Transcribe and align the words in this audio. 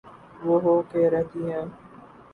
وہ 0.43 0.55
ہو 0.63 0.75
کے 0.91 1.09
رہتی 1.09 1.41
ہے۔ 1.51 1.61